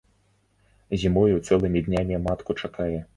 Зімою 1.03 1.35
цэлымі 1.49 1.83
днямі 1.89 2.21
матку 2.29 2.51
чакае. 2.61 2.95